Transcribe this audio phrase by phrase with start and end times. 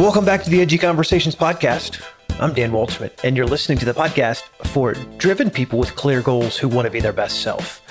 [0.00, 2.02] Welcome back to the Edgy Conversations podcast.
[2.40, 6.56] I'm Dan Waldschmidt, and you're listening to the podcast for driven people with clear goals
[6.56, 7.82] who want to be their best self.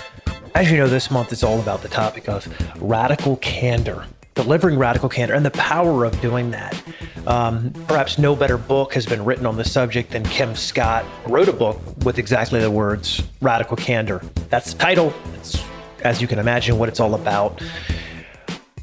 [0.55, 2.47] As you know, this month is all about the topic of
[2.81, 4.07] radical candor,
[4.43, 6.81] delivering radical candor, and the power of doing that.
[7.27, 11.49] Um, perhaps no better book has been written on the subject than Kim Scott wrote
[11.49, 14.21] a book with exactly the words radical candor.
[14.49, 15.13] That's the title.
[15.35, 15.61] It's,
[16.05, 17.61] as you can imagine, what it's all about.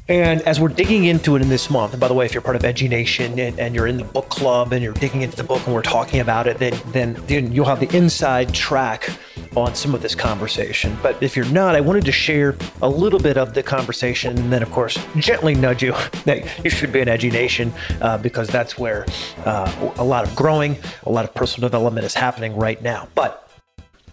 [0.09, 2.41] And as we're digging into it in this month, and by the way, if you're
[2.41, 5.35] part of Edgy Nation and, and, you're in the book club and you're digging into
[5.35, 9.09] the book and we're talking about it, then, then then you'll have the inside track
[9.57, 10.97] on some of this conversation.
[11.03, 14.53] But if you're not, I wanted to share a little bit of the conversation, and
[14.53, 15.91] then of course gently nudge you
[16.25, 19.05] that you should be an Edgy Nation uh, because that's where
[19.45, 23.09] uh, a lot of growing, a lot of personal development is happening right now.
[23.13, 23.49] But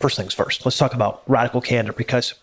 [0.00, 2.34] first things first, let's talk about radical candor because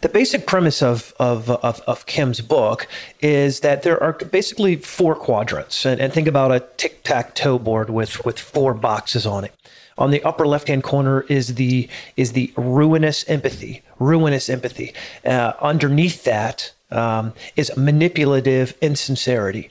[0.00, 2.86] the basic premise of, of, of, of, Kim's book
[3.20, 5.84] is that there are basically four quadrants.
[5.84, 9.54] And, and think about a tic tac toe board with, with four boxes on it.
[9.98, 13.82] On the upper left hand corner is the, is the ruinous empathy.
[13.98, 14.94] Ruinous empathy.
[15.24, 19.70] Uh, underneath that um, is manipulative insincerity.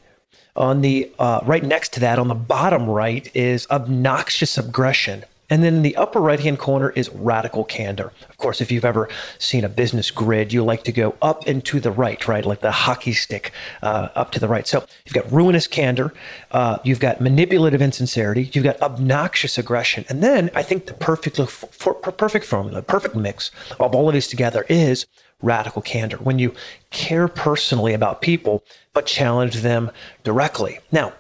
[0.56, 5.24] On the uh, right next to that, on the bottom right, is obnoxious aggression.
[5.50, 8.12] And then in the upper right hand corner is radical candor.
[8.30, 11.64] Of course, if you've ever seen a business grid, you like to go up and
[11.66, 12.46] to the right, right?
[12.46, 14.68] Like the hockey stick uh, up to the right.
[14.68, 16.14] So you've got ruinous candor,
[16.52, 20.06] uh, you've got manipulative insincerity, you've got obnoxious aggression.
[20.10, 24.28] And then I think the perfect, for, perfect formula, perfect mix of all of these
[24.28, 25.06] together is
[25.42, 26.18] radical candor.
[26.18, 26.54] When you
[26.92, 28.64] care personally about people,
[28.94, 29.92] but challenge them
[30.24, 30.80] directly.
[30.92, 31.14] Now,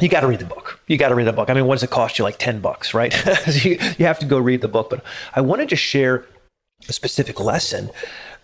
[0.00, 0.80] you got to read the book.
[0.86, 1.50] You got to read the book.
[1.50, 2.24] I mean, what does it cost you?
[2.24, 3.14] Like 10 bucks, right?
[3.64, 4.90] you, you have to go read the book.
[4.90, 5.02] But
[5.34, 6.24] I wanted to share
[6.88, 7.90] a specific lesson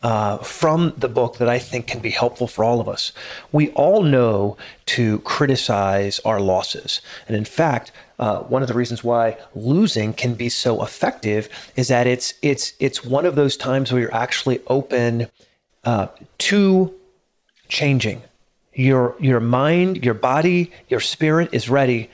[0.02, 3.12] uh, from the book that I think can be helpful for all of us.
[3.52, 4.56] We all know
[4.86, 7.00] to criticize our losses.
[7.26, 11.88] And in fact, uh, one of the reasons why losing can be so effective is
[11.88, 15.28] that it's it's it's one of those times where you're actually open
[15.84, 16.94] uh, to
[17.68, 18.22] changing,
[18.74, 22.10] your your mind, your body, your spirit is ready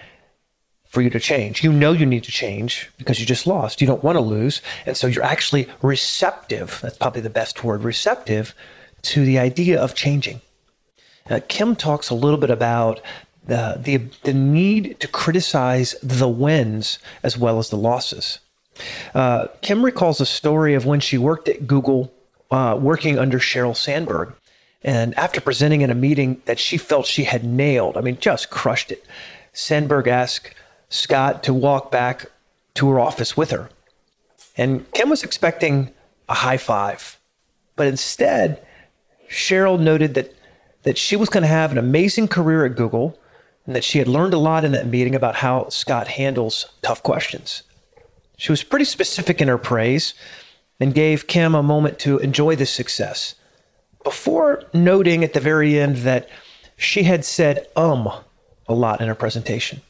[0.91, 1.63] for you to change.
[1.63, 3.81] You know you need to change because you just lost.
[3.81, 4.61] You don't want to lose.
[4.87, 6.81] And so you're actually receptive.
[6.83, 8.55] That's probably the best word, receptive
[9.03, 10.41] to the idea of changing.
[11.29, 13.01] Uh, Kim talks a little bit about
[13.47, 18.41] the, the, the need to criticize the wins as well as the losses.
[19.15, 22.13] Uh, Kim recalls a story of when she worked at Google,
[22.51, 24.35] uh, working under Sheryl Sandberg.
[24.83, 28.51] And after presenting in a meeting that she felt she had nailed, I mean, just
[28.51, 29.05] crushed it,
[29.53, 30.55] Sandberg asked
[30.89, 32.31] Scott to walk back
[32.75, 33.69] to her office with her.
[34.57, 35.93] And Kim was expecting
[36.29, 37.19] a high five.
[37.77, 38.65] But instead,
[39.29, 40.35] Sheryl noted that,
[40.83, 43.19] that she was going to have an amazing career at Google
[43.67, 47.03] and that she had learned a lot in that meeting about how Scott handles tough
[47.03, 47.63] questions.
[48.37, 50.15] She was pretty specific in her praise
[50.81, 53.35] and gave Kim a moment to enjoy this success
[54.05, 56.29] before noting at the very end that
[56.77, 58.09] she had said um
[58.69, 59.83] a lot in her presentation.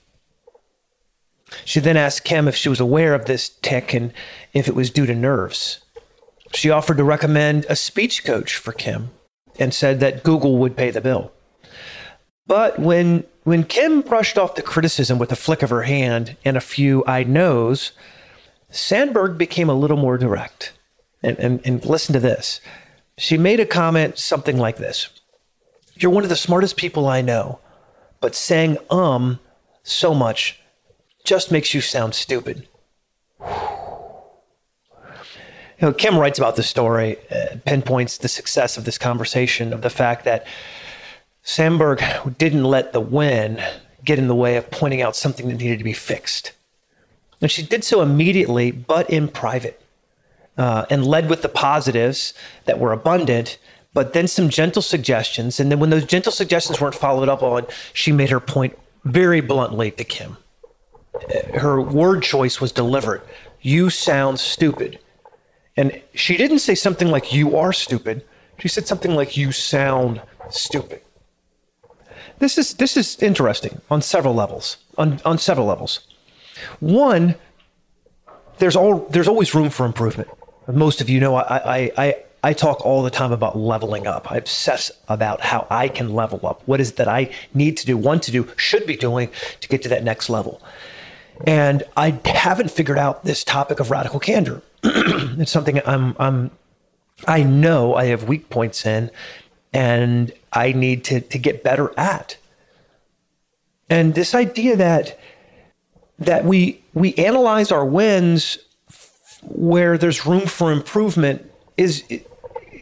[1.64, 4.12] She then asked Kim if she was aware of this tic and
[4.52, 5.80] if it was due to nerves.
[6.52, 9.10] She offered to recommend a speech coach for Kim
[9.58, 11.32] and said that Google would pay the bill.
[12.46, 16.56] But when when Kim brushed off the criticism with a flick of her hand and
[16.56, 17.92] a few I knows,
[18.70, 20.72] Sandberg became a little more direct.
[21.22, 22.60] And, and, and listen to this.
[23.20, 25.10] She made a comment something like this
[25.94, 27.60] You're one of the smartest people I know,
[28.18, 29.40] but saying um
[29.82, 30.58] so much
[31.22, 32.66] just makes you sound stupid.
[33.40, 33.46] You
[35.82, 39.90] know, Kim writes about the story, uh, pinpoints the success of this conversation, of the
[39.90, 40.46] fact that
[41.42, 42.02] Sandberg
[42.38, 43.62] didn't let the win
[44.02, 46.52] get in the way of pointing out something that needed to be fixed.
[47.42, 49.78] And she did so immediately, but in private
[50.56, 52.34] uh, and led with the positives
[52.66, 53.58] that were abundant,
[53.92, 55.58] but then some gentle suggestions.
[55.58, 59.40] And then when those gentle suggestions weren't followed up on, she made her point very
[59.40, 60.36] bluntly to Kim.
[61.54, 63.22] Her word choice was deliberate.
[63.60, 64.98] You sound stupid.
[65.76, 68.24] And she didn't say something like, You are stupid.
[68.58, 70.20] She said something like, You sound
[70.50, 71.02] stupid.
[72.38, 74.78] This is, this is interesting on several levels.
[74.98, 76.00] On, on several levels.
[76.80, 77.34] One,
[78.58, 80.28] there's, all, there's always room for improvement
[80.72, 84.30] most of you know I, I, I, I talk all the time about leveling up.
[84.30, 86.62] I obsess about how I can level up.
[86.66, 89.30] What is it that I need to do, want to do, should be doing
[89.60, 90.62] to get to that next level.
[91.46, 94.62] And I haven't figured out this topic of radical candor.
[94.82, 96.50] it's something I'm, I'm,
[97.26, 99.10] I know I have weak points in,
[99.72, 102.36] and I need to, to get better at.
[103.88, 105.18] And this idea that
[106.20, 108.58] that we we analyze our wins
[109.42, 112.04] where there's room for improvement is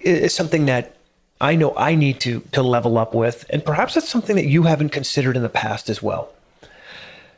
[0.03, 0.97] is something that
[1.41, 4.65] I know I need to to level up with, and perhaps that's something that you
[4.65, 6.33] haven't considered in the past as well.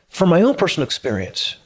[0.08, 1.56] From my own personal experience,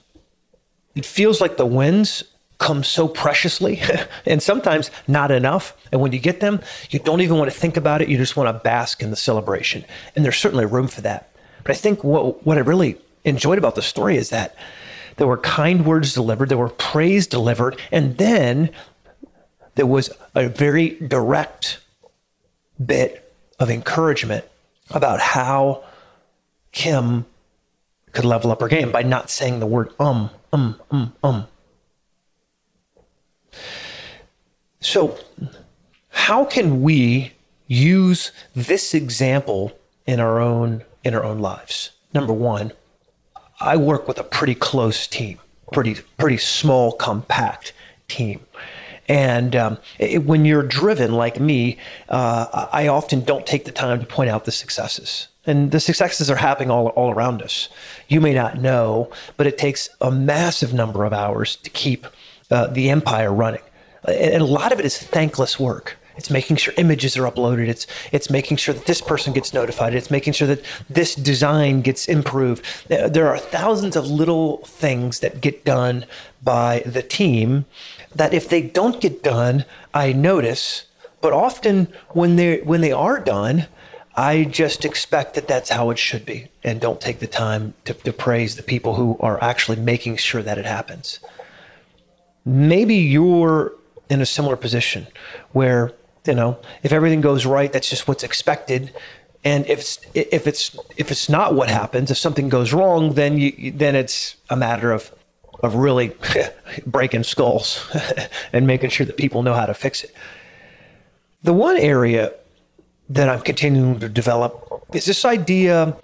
[0.94, 2.24] it feels like the wins
[2.58, 3.80] come so preciously
[4.26, 5.76] and sometimes not enough.
[5.92, 6.60] And when you get them,
[6.90, 8.08] you don't even want to think about it.
[8.08, 9.84] You just want to bask in the celebration.
[10.14, 11.30] And there's certainly room for that.
[11.62, 14.54] But I think what, what I really enjoyed about the story is that
[15.16, 18.70] there were kind words delivered, there were praise delivered, and then
[19.74, 21.80] there was a very direct
[22.84, 24.44] bit of encouragement
[24.90, 25.84] about how
[26.72, 27.24] Kim
[28.12, 31.46] could level up her game by not saying the word um, um, um, um.
[34.80, 35.18] So,
[36.10, 37.32] how can we
[37.66, 39.72] use this example
[40.06, 41.90] in our own in our own lives?
[42.12, 42.72] Number one,
[43.64, 45.38] I work with a pretty close team,
[45.72, 47.72] pretty pretty small, compact
[48.08, 48.40] team.
[49.08, 51.78] And um, it, when you're driven like me,
[52.08, 55.28] uh, I often don't take the time to point out the successes.
[55.46, 57.68] And the successes are happening all, all around us.
[58.08, 62.06] You may not know, but it takes a massive number of hours to keep
[62.50, 63.62] uh, the empire running.
[64.06, 65.98] And a lot of it is thankless work.
[66.16, 67.68] It's making sure images are uploaded.
[67.68, 69.94] It's it's making sure that this person gets notified.
[69.94, 72.64] It's making sure that this design gets improved.
[72.88, 76.06] There are thousands of little things that get done
[76.42, 77.64] by the team
[78.14, 80.86] that if they don't get done, I notice.
[81.20, 83.66] But often when they when they are done,
[84.14, 87.94] I just expect that that's how it should be, and don't take the time to,
[87.94, 91.18] to praise the people who are actually making sure that it happens.
[92.44, 93.72] Maybe you're
[94.08, 95.06] in a similar position
[95.52, 95.92] where
[96.26, 98.92] you know, if everything goes right, that's just what's expected.
[99.44, 103.36] And if it's if it's if it's not what happens, if something goes wrong, then
[103.38, 105.12] you then it's a matter of
[105.62, 106.12] of really
[106.86, 107.84] breaking skulls
[108.52, 110.14] and making sure that people know how to fix it.
[111.42, 112.32] The one area
[113.10, 115.96] that I'm continuing to develop is this idea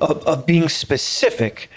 [0.00, 1.70] of, of being specific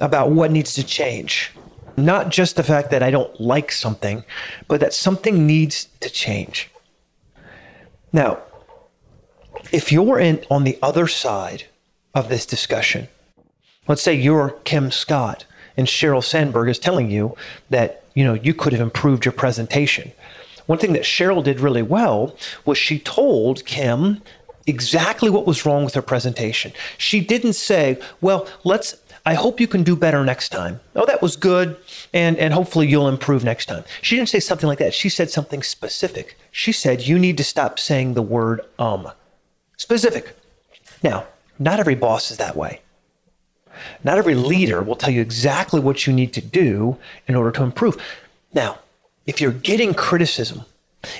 [0.00, 1.52] about what needs to change.
[1.96, 4.24] Not just the fact that I don't like something,
[4.68, 6.70] but that something needs to change.
[8.12, 8.38] Now,
[9.72, 11.64] if you're in on the other side
[12.14, 13.08] of this discussion,
[13.88, 15.44] let's say you're Kim Scott
[15.76, 17.36] and Sheryl Sandberg is telling you
[17.70, 20.12] that, you know, you could have improved your presentation.
[20.66, 24.22] One thing that Sheryl did really well was she told Kim
[24.66, 26.72] exactly what was wrong with her presentation.
[26.98, 30.78] She didn't say, well, let's I hope you can do better next time.
[30.94, 31.76] Oh, that was good.
[32.14, 33.82] And, and hopefully you'll improve next time.
[34.00, 34.94] She didn't say something like that.
[34.94, 36.38] She said something specific.
[36.52, 39.10] She said, you need to stop saying the word um.
[39.76, 40.36] Specific.
[41.02, 41.26] Now,
[41.58, 42.80] not every boss is that way.
[44.04, 46.96] Not every leader will tell you exactly what you need to do
[47.26, 48.00] in order to improve.
[48.54, 48.78] Now,
[49.26, 50.62] if you're getting criticism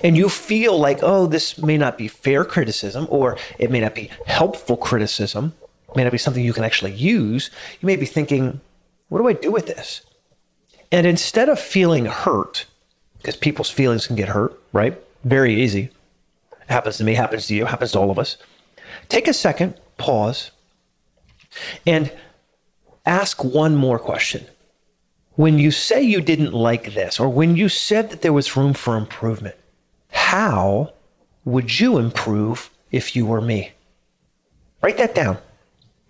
[0.05, 3.97] and you feel like, oh, this may not be fair criticism or it may not
[3.97, 5.55] be helpful criticism,
[5.94, 7.50] may not be something you can actually use,
[7.81, 8.61] you may be thinking,
[9.09, 10.03] what do I do with this?
[10.91, 12.67] And instead of feeling hurt,
[13.19, 15.00] because people's feelings can get hurt, right?
[15.25, 15.90] Very easy.
[16.52, 18.37] It happens to me, happens to you, happens to all of us.
[19.09, 20.50] Take a second, pause,
[21.87, 22.12] and
[23.05, 24.47] ask one more question.
[25.35, 28.73] When you say you didn't like this, or when you said that there was room
[28.73, 29.55] for improvement,
[30.11, 30.93] how
[31.45, 33.73] would you improve if you were me?
[34.83, 35.38] Write that down.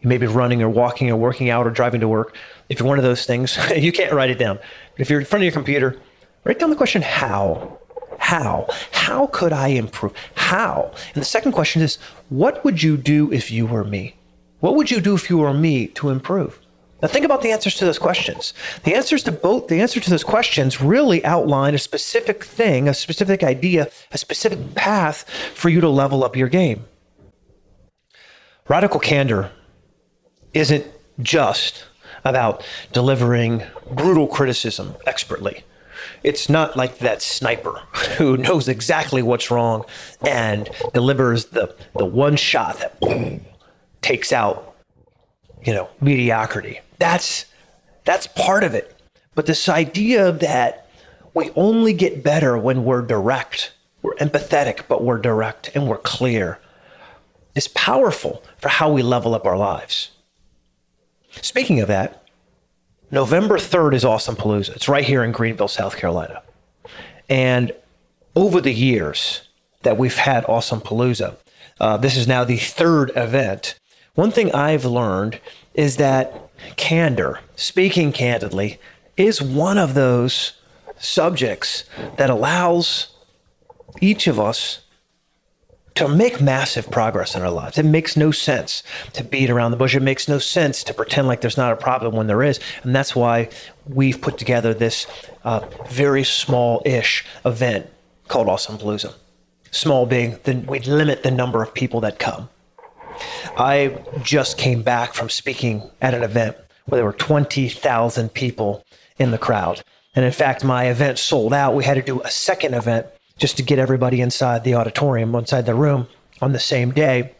[0.07, 2.37] You may be running or walking or working out or driving to work.
[2.69, 4.57] If you're one of those things, you can't write it down.
[4.93, 5.99] But if you're in front of your computer,
[6.45, 7.81] write down the question how.
[8.21, 8.69] How?
[8.93, 10.13] How could I improve?
[10.37, 10.93] How?
[11.13, 11.99] And the second question is
[12.29, 14.15] what would you do if you were me?
[14.61, 16.61] What would you do if you were me to improve?
[17.03, 18.55] Now think about the answers to those questions.
[18.85, 22.95] The answers to both the answer to those questions really outline a specific thing, a
[22.95, 26.85] specific idea, a specific path for you to level up your game.
[28.69, 29.51] Radical candor
[30.57, 30.87] isn't
[31.21, 31.85] just
[32.25, 35.65] about delivering brutal criticism expertly.
[36.23, 37.83] It's not like that sniper
[38.17, 39.85] who knows exactly what's wrong
[40.27, 43.45] and delivers the, the one shot that boom,
[44.01, 44.75] takes out,
[45.65, 46.81] you know, mediocrity.
[46.99, 47.45] That's
[48.05, 48.99] that's part of it.
[49.35, 50.89] But this idea that
[51.35, 56.61] we only get better when we're direct, we're empathetic, but we're direct and we're clear
[57.55, 60.11] is powerful for how we level up our lives.
[61.43, 62.23] Speaking of that,
[63.11, 64.75] November 3rd is Awesome Palooza.
[64.75, 66.43] It's right here in Greenville, South Carolina.
[67.29, 67.73] And
[68.35, 69.49] over the years
[69.83, 71.37] that we've had Awesome Palooza,
[71.79, 73.79] uh, this is now the third event.
[74.15, 75.41] One thing I've learned
[75.75, 78.81] is that candor, speaking candidly,
[79.17, 80.55] is one of those
[80.99, 81.85] subjects
[82.17, 83.09] that allows
[84.01, 84.81] each of us
[85.97, 87.79] to make massive progress in our lives.
[87.79, 88.83] It makes no sense
[89.15, 89.95] to beat around the bush.
[89.95, 92.61] It makes no sense to pretend like there's not a problem when there is.
[92.83, 93.49] And that's why
[93.87, 95.07] we've put together this
[95.45, 97.87] uh, very small ish event
[98.29, 99.15] called Awesome Palooza.
[99.71, 102.49] Small being, then we limit the number of people that come.
[103.57, 108.85] I just came back from speaking at an event where there were 20,000 people
[109.19, 109.83] in the crowd.
[110.15, 111.75] And in fact, my event sold out.
[111.75, 113.07] We had to do a second event
[113.39, 116.09] just to get everybody inside the auditorium, inside the room
[116.41, 117.35] on the same day.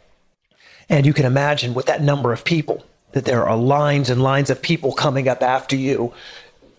[0.89, 4.49] And you can imagine with that number of people that there are lines and lines
[4.49, 6.13] of people coming up after you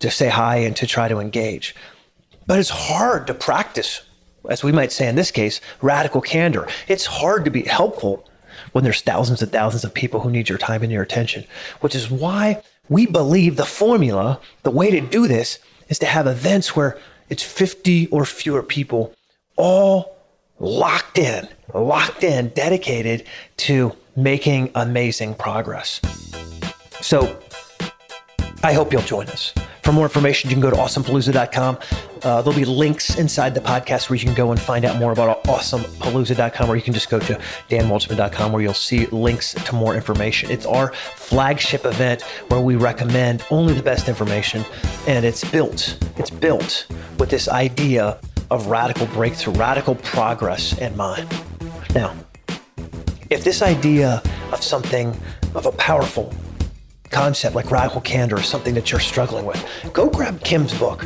[0.01, 1.75] to say hi and to try to engage.
[2.47, 4.03] But it's hard to practice,
[4.49, 6.67] as we might say in this case, radical candor.
[6.87, 8.27] It's hard to be helpful
[8.73, 11.45] when there's thousands and thousands of people who need your time and your attention,
[11.81, 15.59] which is why we believe the formula, the way to do this
[15.89, 16.99] is to have events where
[17.31, 19.15] it's 50 or fewer people,
[19.57, 20.17] all
[20.59, 23.25] locked in, locked in, dedicated
[23.59, 26.01] to making amazing progress.
[27.01, 27.39] So
[28.63, 29.55] I hope you'll join us.
[29.89, 31.79] For more information, you can go to awesomepalooza.com.
[32.23, 35.13] Uh, there'll be links inside the podcast where you can go and find out more
[35.13, 37.41] about awesomepalooza.com, or you can just go to
[37.71, 40.51] danwaldschmidt.com where you'll see links to more information.
[40.51, 44.63] It's our flagship event where we recommend only the best information,
[45.07, 46.87] and it's built, it's built
[47.19, 51.27] with this idea of radical breakthrough, radical progress in mind.
[51.95, 52.15] Now,
[53.31, 55.19] if this idea of something
[55.55, 56.31] of a powerful
[57.11, 61.05] concept like radical candor is something that you're struggling with, go grab Kim's book.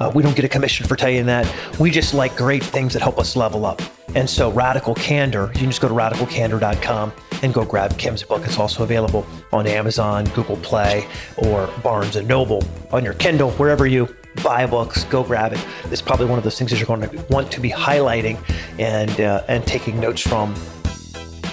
[0.00, 1.52] Uh, we don't get a commission for telling that.
[1.78, 3.80] We just like great things that help us level up.
[4.14, 8.44] And so, Radical Candor, you can just go to radicalcandor.com and go grab Kim's book.
[8.44, 11.06] It's also available on Amazon, Google Play,
[11.38, 15.04] or Barnes and Noble on your Kindle, wherever you buy books.
[15.04, 15.64] Go grab it.
[15.86, 18.38] It's probably one of those things that you're going to want to be highlighting
[18.78, 20.54] and uh, and taking notes from.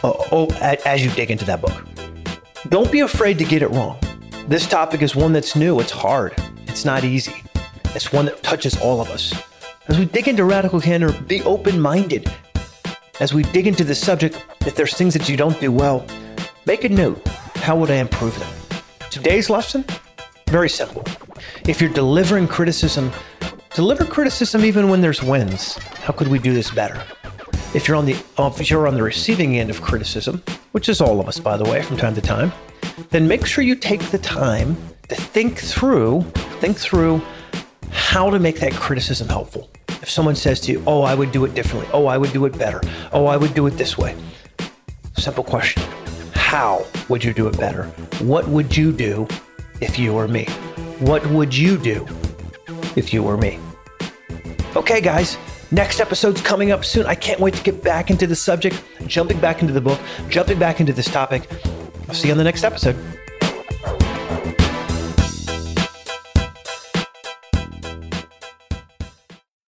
[0.04, 0.48] Uh, oh,
[0.86, 1.91] as you dig into that book.
[2.72, 4.00] Don't be afraid to get it wrong.
[4.48, 6.34] This topic is one that's new, it's hard,
[6.68, 7.44] it's not easy.
[7.94, 9.34] It's one that touches all of us.
[9.90, 12.32] As we dig into radical candor, be open minded.
[13.20, 16.06] As we dig into the subject, if there's things that you don't do well,
[16.66, 17.28] make a note.
[17.56, 18.54] How would I improve them?
[19.10, 19.84] Today's lesson?
[20.48, 21.04] Very simple.
[21.68, 23.12] If you're delivering criticism,
[23.76, 25.76] deliver criticism even when there's wins.
[26.06, 27.04] How could we do this better?
[27.76, 31.02] If you're on the uh, if you're on the receiving end of criticism, which is
[31.02, 32.52] all of us by the way from time to time,
[33.10, 34.76] then make sure you take the time
[35.10, 36.22] to think through
[36.62, 37.22] think through
[37.90, 39.70] how to make that criticism helpful.
[40.02, 41.90] If someone says to you, "Oh, I would do it differently.
[41.92, 42.82] Oh, I would do it better.
[43.12, 44.16] Oh, I would do it this way."
[45.18, 45.84] Simple question.
[46.34, 47.84] How would you do it better?
[48.20, 49.28] What would you do
[49.80, 50.46] if you were me?
[51.00, 52.06] What would you do
[52.96, 53.60] if you were me?
[54.76, 55.38] Okay, guys,
[55.74, 57.06] Next episode's coming up soon.
[57.06, 60.60] I can't wait to get back into the subject, jumping back into the book, jumping
[60.60, 61.48] back into this topic.
[62.10, 62.98] I'll see you on the next episode.